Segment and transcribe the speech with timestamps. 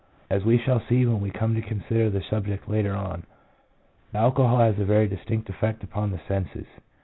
[0.31, 3.21] As we shall see when we come to consider the subject later on,
[4.15, 6.65] alcohol has a very distinct effect upon the senses.